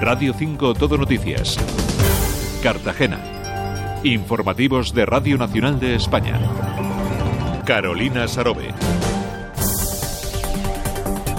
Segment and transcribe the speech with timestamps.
[0.00, 1.58] Radio 5 Todo Noticias.
[2.62, 3.20] Cartagena.
[4.02, 6.40] Informativos de Radio Nacional de España.
[7.66, 8.72] Carolina Sarobe.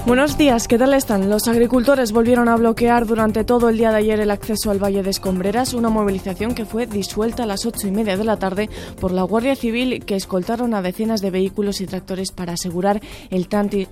[0.03, 1.29] Buenos días, ¿qué tal están?
[1.29, 5.03] Los agricultores volvieron a bloquear durante todo el día de ayer el acceso al Valle
[5.03, 8.67] de Escombreras, una movilización que fue disuelta a las ocho y media de la tarde
[8.99, 13.47] por la Guardia Civil, que escoltaron a decenas de vehículos y tractores para asegurar el,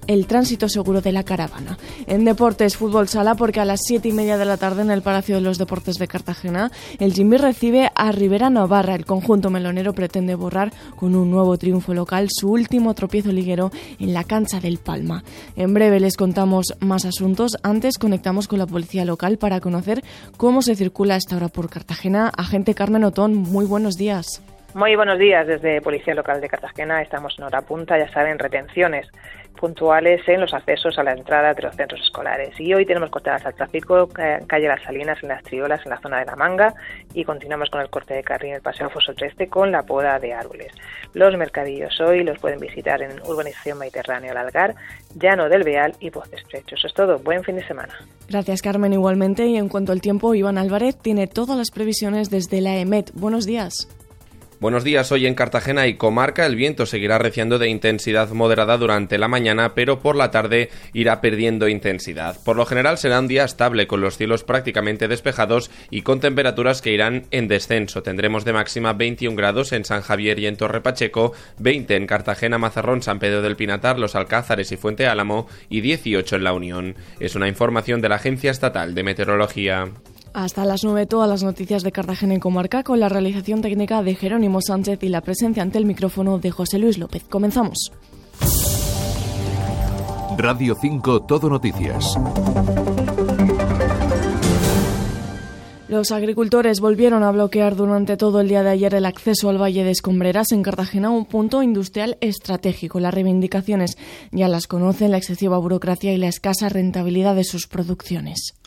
[0.07, 1.77] el tránsito seguro de la caravana.
[2.07, 5.03] En deportes, fútbol sala, porque a las siete y media de la tarde en el
[5.03, 8.95] Palacio de los Deportes de Cartagena, el Jimmy recibe a Rivera Navarra.
[8.95, 14.15] El conjunto melonero pretende borrar con un nuevo triunfo local su último tropiezo liguero en
[14.15, 15.23] la cancha del Palma.
[15.55, 17.57] En breve, les contamos más asuntos.
[17.63, 20.01] Antes conectamos con la policía local para conocer
[20.37, 22.31] cómo se circula esta hora por Cartagena.
[22.37, 24.43] Agente Carmen Otón, muy buenos días.
[24.73, 27.01] Muy buenos días desde Policía Local de Cartagena.
[27.01, 29.07] Estamos en hora punta, ya saben, retenciones
[29.59, 32.59] puntuales en los accesos a la entrada de los centros escolares.
[32.59, 36.19] Y hoy tenemos cortadas al tráfico, calle Las Salinas, en las Triolas, en la zona
[36.19, 36.73] de la Manga,
[37.13, 39.13] y continuamos con el corte de carril en el Paseo Foso
[39.49, 40.71] con la poda de árboles.
[41.13, 44.75] Los mercadillos hoy los pueden visitar en Urbanización Mediterráneo, Algar,
[45.15, 46.75] Llano del Beal y Poz Estrecho.
[46.75, 47.19] Eso es todo.
[47.19, 47.93] Buen fin de semana.
[48.29, 49.45] Gracias, Carmen, igualmente.
[49.47, 53.11] Y en cuanto al tiempo, Iván Álvarez tiene todas las previsiones desde la EMET.
[53.13, 53.87] Buenos días.
[54.59, 59.17] Buenos días, hoy en Cartagena y comarca el viento seguirá reciando de intensidad moderada durante
[59.17, 62.35] la mañana, pero por la tarde irá perdiendo intensidad.
[62.43, 66.81] Por lo general será un día estable con los cielos prácticamente despejados y con temperaturas
[66.81, 68.03] que irán en descenso.
[68.03, 72.57] Tendremos de máxima 21 grados en San Javier y en Torre Pacheco, 20 en Cartagena,
[72.57, 76.95] Mazarrón, San Pedro del Pinatar, Los Alcázares y Fuente Álamo y 18 en La Unión.
[77.21, 79.87] Es una información de la Agencia Estatal de Meteorología.
[80.39, 84.15] Hasta las 9 todas las noticias de Cartagena en Comarca con la realización técnica de
[84.15, 87.25] Jerónimo Sánchez y la presencia ante el micrófono de José Luis López.
[87.29, 87.91] Comenzamos.
[90.37, 92.17] Radio 5 Todo Noticias.
[95.89, 99.83] Los agricultores volvieron a bloquear durante todo el día de ayer el acceso al Valle
[99.83, 103.01] de Escombreras en Cartagena, un punto industrial estratégico.
[103.01, 103.97] Las reivindicaciones
[104.31, 108.58] ya las conocen, la excesiva burocracia y la escasa rentabilidad de sus producciones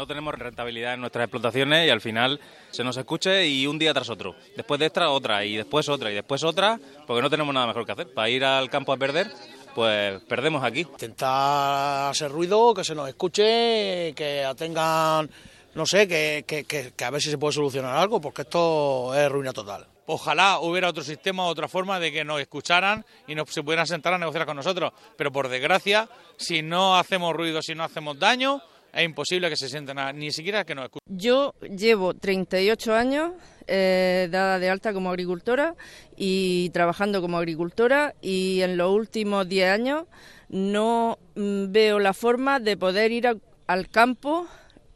[0.00, 2.40] no tenemos rentabilidad en nuestras explotaciones y al final
[2.70, 4.34] se nos escuche y un día tras otro.
[4.56, 7.84] Después de esta, otra y después otra y después otra, porque no tenemos nada mejor
[7.84, 8.14] que hacer.
[8.14, 9.30] Para ir al campo a perder,
[9.74, 10.80] pues perdemos aquí.
[10.80, 15.28] Intentar hacer ruido, que se nos escuche, que tengan,
[15.74, 19.30] no sé, que, que, que, a ver si se puede solucionar algo, porque esto es
[19.30, 19.86] ruina total.
[20.06, 24.14] Ojalá hubiera otro sistema, otra forma de que nos escucharan y nos se pudieran sentar
[24.14, 24.94] a negociar con nosotros.
[25.18, 28.62] Pero por desgracia, si no hacemos ruido, si no hacemos daño,
[28.92, 31.18] es imposible que se sienten, ni siquiera que nos escuchen.
[31.18, 33.32] Yo llevo 38 años
[33.66, 35.74] eh, dada de alta como agricultora
[36.16, 40.04] y trabajando como agricultora y en los últimos 10 años
[40.48, 43.28] no mm, veo la forma de poder ir
[43.66, 44.46] al campo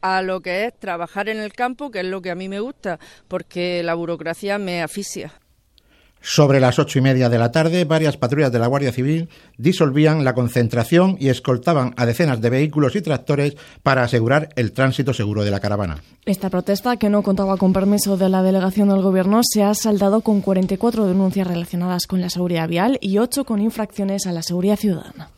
[0.01, 2.59] a lo que es trabajar en el campo, que es lo que a mí me
[2.59, 5.33] gusta, porque la burocracia me asfixia.
[6.27, 10.23] Sobre las ocho y media de la tarde, varias patrullas de la Guardia Civil disolvían
[10.23, 15.43] la concentración y escoltaban a decenas de vehículos y tractores para asegurar el tránsito seguro
[15.43, 16.01] de la caravana.
[16.25, 20.21] Esta protesta, que no contaba con permiso de la delegación del Gobierno, se ha saldado
[20.21, 24.77] con 44 denuncias relacionadas con la seguridad vial y 8 con infracciones a la seguridad
[24.77, 25.29] ciudadana.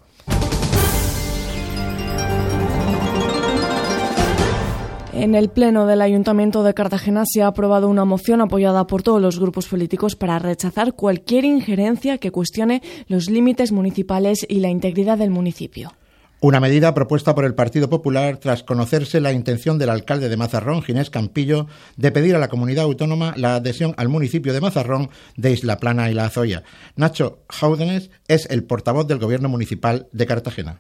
[5.20, 9.20] En el Pleno del Ayuntamiento de Cartagena se ha aprobado una moción apoyada por todos
[9.20, 15.18] los grupos políticos para rechazar cualquier injerencia que cuestione los límites municipales y la integridad
[15.18, 15.92] del municipio.
[16.40, 20.84] Una medida propuesta por el Partido Popular tras conocerse la intención del alcalde de Mazarrón,
[20.84, 25.52] Ginés Campillo, de pedir a la comunidad autónoma la adhesión al municipio de Mazarrón de
[25.52, 26.62] Isla Plana y La Azoya.
[26.96, 30.80] Nacho Jaúdenes es el portavoz del Gobierno Municipal de Cartagena.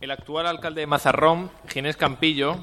[0.00, 2.56] El actual alcalde de Mazarrón, Ginés Campillo,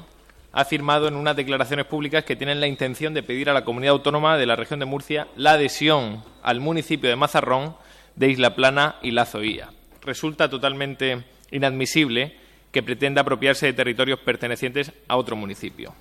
[0.54, 3.94] ha afirmado en unas declaraciones públicas que tienen la intención de pedir a la comunidad
[3.94, 7.74] autónoma de la región de Murcia la adhesión al municipio de Mazarrón,
[8.14, 9.70] de Isla Plana y La Zoía.
[10.02, 12.36] Resulta totalmente inadmisible
[12.70, 15.92] que pretenda apropiarse de territorios pertenecientes a otro municipio.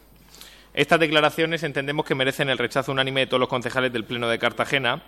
[0.76, 4.38] Estas declaraciones entendemos que merecen el rechazo unánime de todos los concejales del Pleno de
[4.38, 5.02] Cartagena.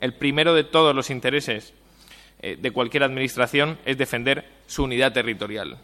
[0.00, 1.72] El primero de todos los intereses
[2.42, 5.78] eh, de cualquier administración es defender su unidad territorial.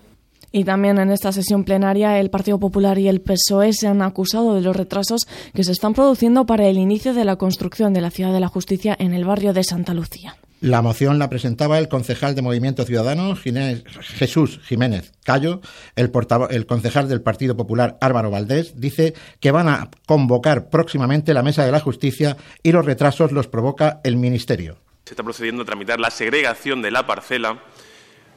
[0.53, 4.55] Y también en esta sesión plenaria el Partido Popular y el PSOE se han acusado
[4.55, 8.11] de los retrasos que se están produciendo para el inicio de la construcción de la
[8.11, 10.37] Ciudad de la Justicia en el barrio de Santa Lucía.
[10.61, 15.61] La moción la presentaba el concejal de Movimiento Ciudadano, Jesús Jiménez Cayo.
[15.97, 16.11] El,
[16.49, 21.67] el concejal del Partido Popular, Álvaro Valdés, dice que van a convocar próximamente la Mesa
[21.67, 24.79] de la Justicia y los retrasos los provoca el Ministerio.
[25.05, 27.61] Se está procediendo a tramitar la segregación de la parcela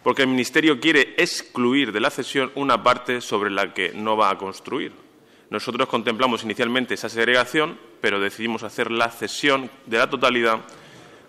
[0.04, 4.30] porque el Ministerio quiere excluir de la cesión una parte sobre la que no va
[4.30, 4.92] a construir.
[5.50, 10.60] Nosotros contemplamos inicialmente esa segregación, pero decidimos hacer la cesión de la totalidad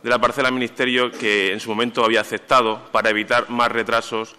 [0.02, 4.37] de la parcela al Ministerio que en su momento había aceptado para evitar más retrasos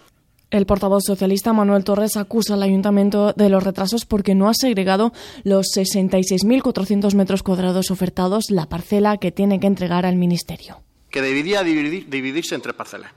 [0.52, 5.14] el portavoz socialista Manuel Torres acusa al ayuntamiento de los retrasos porque no ha segregado
[5.44, 10.82] los 66.400 metros cuadrados ofertados, la parcela que tiene que entregar al Ministerio.
[11.08, 13.12] Que debería dividirse en tres parcelas.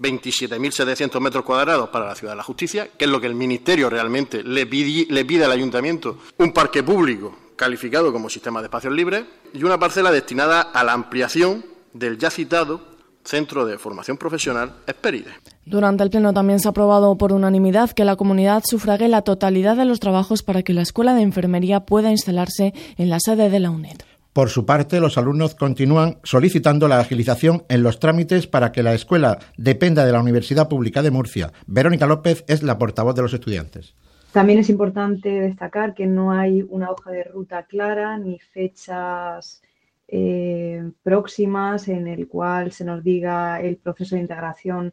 [0.00, 3.88] 27.700 metros cuadrados para la Ciudad de la Justicia, que es lo que el Ministerio
[3.90, 9.62] realmente le pide, al Ayuntamiento, un parque público calificado como sistema de espacios libres y
[9.62, 12.94] una parcela destinada a la ampliación del ya citado
[13.24, 15.30] Centro de Formación Profesional Esperide.
[15.64, 19.76] Durante el Pleno también se ha aprobado por unanimidad que la comunidad sufrague la totalidad
[19.76, 23.60] de los trabajos para que la Escuela de Enfermería pueda instalarse en la sede de
[23.60, 24.02] la UNED.
[24.34, 28.92] Por su parte, los alumnos continúan solicitando la agilización en los trámites para que la
[28.92, 31.52] escuela dependa de la Universidad Pública de Murcia.
[31.68, 33.94] Verónica López es la portavoz de los estudiantes.
[34.32, 39.62] También es importante destacar que no hay una hoja de ruta clara ni fechas
[40.08, 44.92] eh, próximas en el cual se nos diga el proceso de integración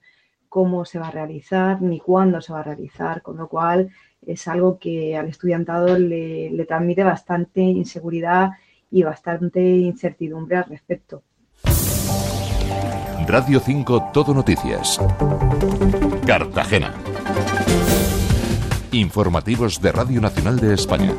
[0.49, 3.89] cómo se va a realizar ni cuándo se va a realizar, con lo cual
[4.23, 8.51] es algo que al estudiantado le, le transmite bastante inseguridad
[8.91, 11.23] y bastante incertidumbre al respecto.
[13.27, 14.99] Radio 5 Todo Noticias.
[16.25, 16.93] Cartagena.
[18.91, 21.13] Informativos de Radio Nacional de España.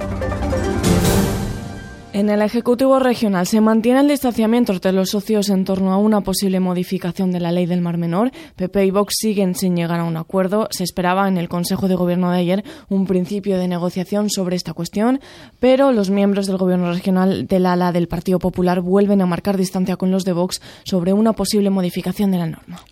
[2.14, 6.20] En el Ejecutivo Regional se mantiene el distanciamiento entre los socios en torno a una
[6.20, 8.32] posible modificación de la ley del Mar Menor.
[8.54, 10.68] PP y Vox siguen sin llegar a un acuerdo.
[10.70, 14.74] Se esperaba en el Consejo de Gobierno de ayer un principio de negociación sobre esta
[14.74, 15.20] cuestión,
[15.58, 19.96] pero los miembros del Gobierno Regional del ala del Partido Popular vuelven a marcar distancia
[19.96, 22.82] con los de Vox sobre una posible modificación de la norma.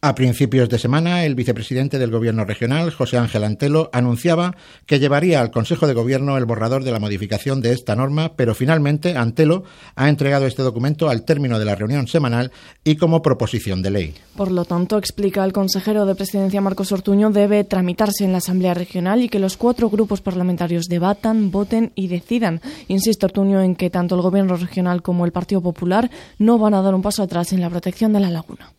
[0.00, 4.54] A principios de semana, el vicepresidente del Gobierno regional, José Ángel Antelo, anunciaba
[4.86, 8.54] que llevaría al Consejo de Gobierno el borrador de la modificación de esta norma, pero
[8.54, 9.64] finalmente Antelo
[9.96, 12.52] ha entregado este documento al término de la reunión semanal
[12.84, 14.14] y como proposición de ley.
[14.36, 18.74] Por lo tanto, explica el consejero de Presidencia, Marcos Ortuño, debe tramitarse en la Asamblea
[18.74, 22.60] Regional y que los cuatro grupos parlamentarios debatan, voten y decidan.
[22.86, 26.08] Insiste Ortuño en que tanto el Gobierno regional como el Partido Popular
[26.38, 28.77] no van a dar un paso atrás en la protección de la laguna.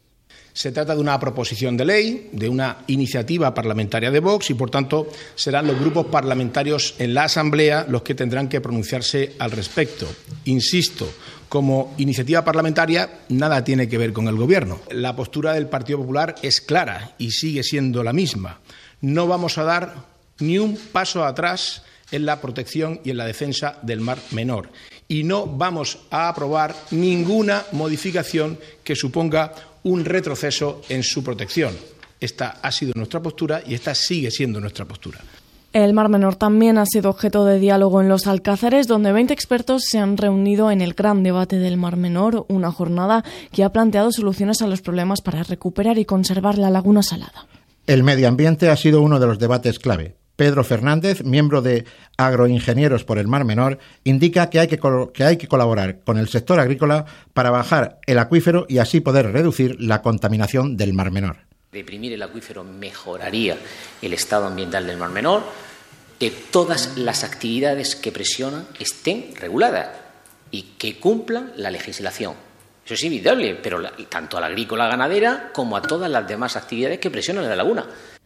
[0.60, 4.70] Se trata de una proposición de ley, de una iniciativa parlamentaria de Vox y, por
[4.70, 10.06] tanto, serán los grupos parlamentarios en la Asamblea los que tendrán que pronunciarse al respecto.
[10.44, 11.10] Insisto,
[11.48, 14.82] como iniciativa parlamentaria nada tiene que ver con el Gobierno.
[14.92, 18.60] La postura del Partido Popular es clara y sigue siendo la misma.
[19.00, 20.08] No vamos a dar
[20.40, 24.70] ni un paso atrás en la protección y en la defensa del mar menor.
[25.08, 29.54] Y no vamos a aprobar ninguna modificación que suponga
[29.84, 31.76] un retroceso en su protección.
[32.20, 35.20] Esta ha sido nuestra postura y esta sigue siendo nuestra postura.
[35.72, 39.84] El Mar Menor también ha sido objeto de diálogo en los Alcázares, donde 20 expertos
[39.88, 44.12] se han reunido en el gran debate del Mar Menor, una jornada que ha planteado
[44.12, 47.46] soluciones a los problemas para recuperar y conservar la laguna salada.
[47.86, 50.16] El medio ambiente ha sido uno de los debates clave.
[50.40, 51.84] Pedro Fernández, miembro de
[52.16, 54.80] Agroingenieros por el Mar Menor, indica que hay que,
[55.14, 57.04] que hay que, colaborar con el sector agrícola
[57.34, 61.40] para bajar el acuífero y así poder reducir la contaminación del Mar Menor.
[61.74, 63.58] Deprimir el acuífero mejoraría
[64.02, 65.44] el estado ambiental del Mar Menor,
[66.18, 69.90] que todas las actividades que presionan estén reguladas
[70.52, 72.36] y que cumplan la legislación.
[72.86, 77.00] Eso es inevitable, pero tanto a la agrícola ganadera como a todas las demás actividades
[77.00, 77.86] que presionan la laguna.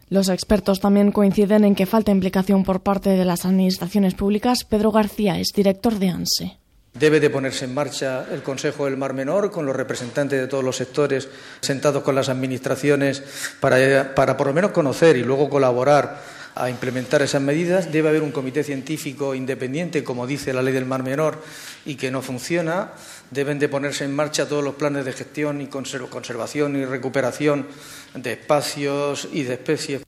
[0.10, 4.64] Los expertos también coinciden en que falta implicación por parte de las administraciones públicas.
[4.64, 6.58] Pedro García es director de ANSE.
[6.94, 10.64] Debe de ponerse en marcha el Consejo del Mar Menor con los representantes de todos
[10.64, 11.28] los sectores
[11.60, 13.24] sentados con las administraciones
[13.60, 16.22] para, para por lo menos conocer y luego colaborar
[16.56, 17.92] a implementar esas medidas.
[17.92, 21.42] Debe haber un comité científico independiente, como dice la ley del Mar Menor,
[21.86, 22.92] y que no funciona.
[23.32, 27.68] Deben de ponerse en marcha todos los planes de gestión y conservación y recuperación
[28.14, 30.04] de espacios y de especies.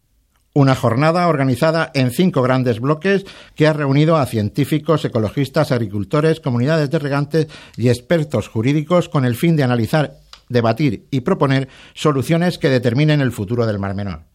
[0.53, 3.25] Una jornada organizada en cinco grandes bloques
[3.55, 9.35] que ha reunido a científicos, ecologistas, agricultores, comunidades de regantes y expertos jurídicos con el
[9.35, 10.13] fin de analizar,
[10.47, 14.34] debatir y proponer soluciones que determinen el futuro del Mar Menor.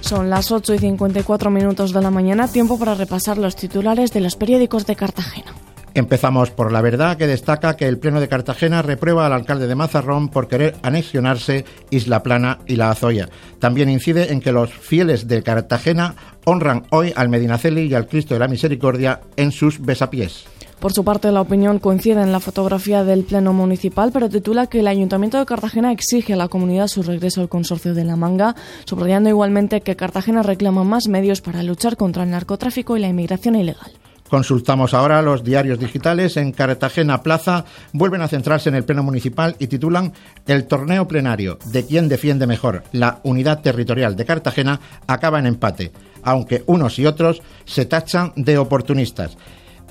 [0.00, 4.20] Son las 8 y 54 minutos de la mañana, tiempo para repasar los titulares de
[4.20, 5.52] los periódicos de Cartagena.
[5.92, 9.74] Empezamos por la verdad que destaca que el Pleno de Cartagena reprueba al alcalde de
[9.74, 13.28] Mazarrón por querer anexionarse Isla Plana y la Azoya.
[13.58, 16.14] También incide en que los fieles de Cartagena
[16.44, 20.46] honran hoy al Medinaceli y al Cristo de la Misericordia en sus besapiés.
[20.80, 24.78] Por su parte, la opinión coincide en la fotografía del Pleno Municipal, pero titula que
[24.78, 28.54] el Ayuntamiento de Cartagena exige a la comunidad su regreso al consorcio de la manga,
[28.84, 33.56] subrayando igualmente que Cartagena reclama más medios para luchar contra el narcotráfico y la inmigración
[33.56, 33.90] ilegal.
[34.30, 36.36] Consultamos ahora los diarios digitales.
[36.36, 40.12] En Cartagena Plaza vuelven a centrarse en el Pleno Municipal y titulan
[40.46, 45.92] El torneo plenario de quién defiende mejor la unidad territorial de Cartagena acaba en empate,
[46.22, 49.36] aunque unos y otros se tachan de oportunistas.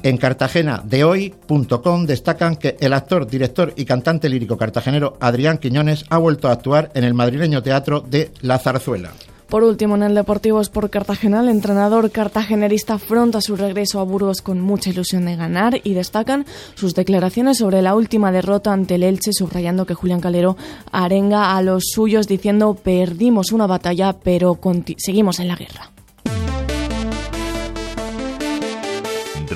[0.03, 6.05] En Cartagena de hoy.com destacan que el actor, director y cantante lírico cartagenero Adrián Quiñones
[6.09, 9.11] ha vuelto a actuar en el madrileño teatro de La Zarzuela.
[9.49, 14.41] Por último, en el Deportivo Sport Cartagena, el entrenador cartagenerista afronta su regreso a Burgos
[14.41, 19.03] con mucha ilusión de ganar y destacan sus declaraciones sobre la última derrota ante el
[19.03, 20.57] Elche, subrayando que Julián Calero
[20.91, 24.59] arenga a los suyos diciendo perdimos una batalla, pero
[24.97, 25.96] seguimos en la guerra.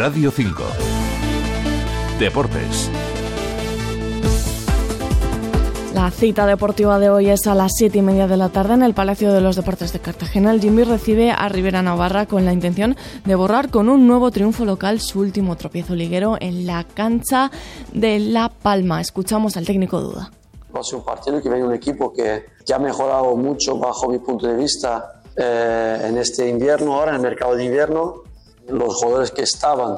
[0.04, 0.64] Radio 5.
[2.18, 2.90] Deportes.
[5.94, 8.82] La cita deportiva de hoy es a las siete y media de la tarde en
[8.82, 10.50] el Palacio de los Deportes de Cartagena.
[10.50, 14.66] El Jimmy recibe a Rivera Navarra con la intención de borrar con un nuevo triunfo
[14.66, 17.52] local su último tropiezo liguero en la cancha
[17.94, 19.02] de La Palma.
[19.02, 20.32] Escuchamos al técnico Duda.
[20.76, 24.10] Va a ser un partido que viene un equipo que ya ha mejorado mucho bajo
[24.10, 28.21] mi punto de vista eh, en este invierno, ahora en el mercado de invierno
[28.72, 29.98] los jugadores que estaban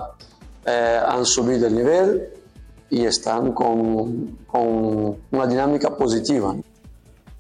[0.66, 2.30] eh, han subido el nivel
[2.90, 6.56] y están con, con una dinámica positiva.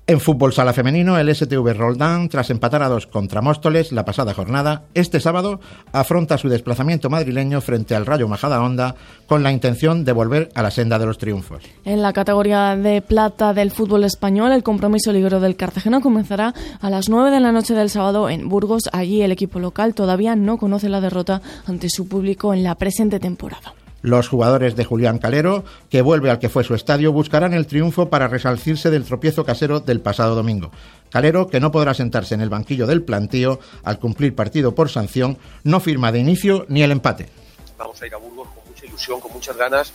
[0.05, 4.33] En fútbol sala femenino, el STV Roldán, tras empatar a dos contra Móstoles la pasada
[4.33, 5.61] jornada, este sábado
[5.93, 8.95] afronta su desplazamiento madrileño frente al Rayo Majadahonda
[9.27, 11.63] con la intención de volver a la senda de los triunfos.
[11.85, 16.89] En la categoría de plata del fútbol español, el compromiso ligero del Cartagena comenzará a
[16.89, 18.89] las 9 de la noche del sábado en Burgos.
[18.91, 23.21] Allí el equipo local todavía no conoce la derrota ante su público en la presente
[23.21, 23.73] temporada.
[24.03, 28.09] Los jugadores de Julián Calero, que vuelve al que fue su estadio, buscarán el triunfo
[28.09, 30.71] para resalcirse del tropiezo casero del pasado domingo.
[31.09, 35.37] Calero, que no podrá sentarse en el banquillo del plantío al cumplir partido por sanción,
[35.63, 37.29] no firma de inicio ni el empate.
[37.77, 39.93] Vamos a ir a Burgos con mucha ilusión, con muchas ganas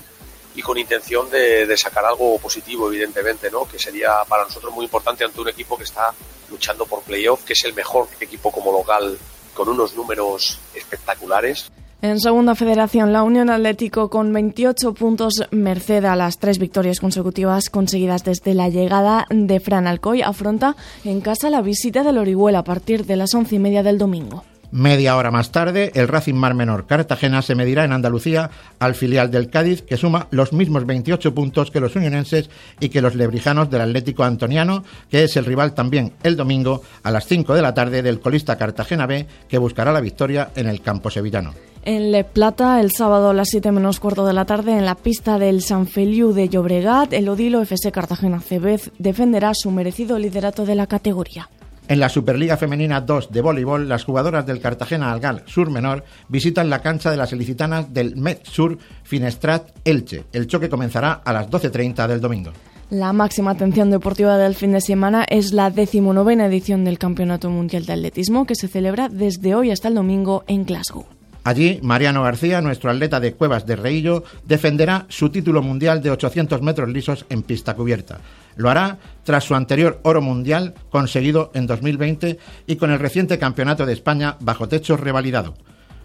[0.55, 3.69] y con intención de, sacar algo positivo, evidentemente, ¿no?
[3.69, 6.15] que sería para nosotros muy importante ante un equipo que está
[6.49, 9.19] luchando por playoff, que es el mejor equipo como local
[9.53, 11.71] con unos números espectaculares.
[12.01, 17.71] En segunda federación, la Unión Atlético con 28 puntos merced a las tres victorias consecutivas
[17.71, 22.65] conseguidas desde la llegada de Fran Alcoy afronta en casa la visita del Orihuela a
[22.65, 24.45] partir de las once y media del domingo.
[24.71, 29.31] Media hora más tarde, el Racing Mar Menor Cartagena se medirá en Andalucía al filial
[29.31, 33.71] del Cádiz, que suma los mismos 28 puntos que los unionenses y que los lebrijanos
[33.71, 37.73] del Atlético Antoniano, que es el rival también el domingo a las 5 de la
[37.73, 41.55] tarde del colista Cartagena B, que buscará la victoria en el campo sevillano.
[41.85, 44.97] En Le Plata, el sábado a las 7 menos cuarto de la tarde, en la
[44.97, 50.67] pista del San Feliu de Llobregat, el Odilo FC Cartagena CB defenderá su merecido liderato
[50.67, 51.49] de la categoría.
[51.89, 56.69] En la Superliga Femenina 2 de voleibol, las jugadoras del Cartagena Algal Sur Menor visitan
[56.69, 60.25] la cancha de las ilicitanas del Met Sur Finestrat Elche.
[60.35, 62.53] El choque comenzará a las 12.30 del domingo.
[62.91, 67.87] La máxima atención deportiva del fin de semana es la decimonovena edición del Campeonato Mundial
[67.87, 71.18] de Atletismo que se celebra desde hoy hasta el domingo en Glasgow.
[71.49, 76.61] Allí, Mariano García, nuestro atleta de Cuevas de Reillo, defenderá su título mundial de 800
[76.61, 78.19] metros lisos en pista cubierta.
[78.57, 83.87] Lo hará tras su anterior oro mundial conseguido en 2020 y con el reciente Campeonato
[83.87, 85.55] de España bajo techo revalidado.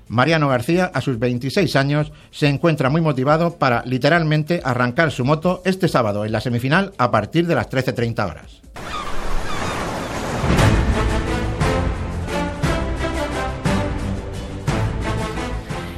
[0.07, 5.61] Mariano García, a sus 26 años, se encuentra muy motivado para literalmente arrancar su moto
[5.65, 9.02] este sábado en la semifinal a partir de las 13.30 horas.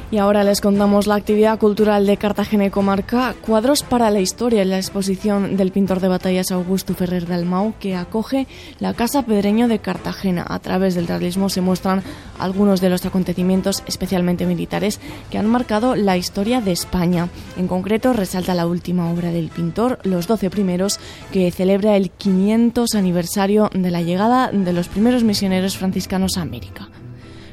[0.08, 4.62] Y ahora les contamos la actividad cultural de Cartagena y Comarca, Cuadros para la Historia,
[4.62, 8.46] en la exposición del pintor de batallas Augusto Ferrer Dalmau, que acoge
[8.78, 10.46] la Casa Pedreño de Cartagena.
[10.48, 12.04] A través del realismo se muestran
[12.38, 17.28] algunos de los acontecimientos, especialmente militares, que han marcado la historia de España.
[17.56, 21.00] En concreto, resalta la última obra del pintor, Los Doce Primeros,
[21.32, 26.88] que celebra el 500 aniversario de la llegada de los primeros misioneros franciscanos a América.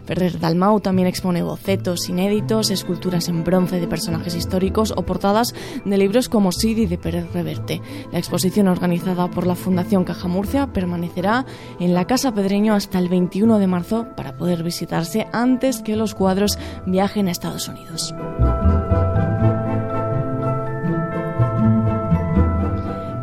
[0.05, 5.53] Ferrer Dalmau también expone bocetos inéditos, esculturas en bronce de personajes históricos o portadas
[5.85, 7.81] de libros como Sidi de Pérez Reverte.
[8.11, 11.45] La exposición organizada por la Fundación Caja Murcia permanecerá
[11.79, 16.15] en la Casa Pedreño hasta el 21 de marzo para poder visitarse antes que los
[16.15, 18.13] cuadros viajen a Estados Unidos.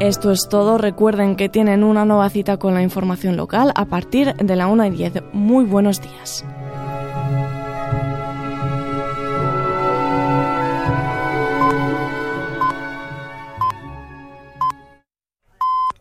[0.01, 0.79] Esto es todo.
[0.79, 4.87] Recuerden que tienen una nueva cita con la información local a partir de la 1
[4.87, 5.13] y 10.
[5.35, 6.43] Muy buenos días.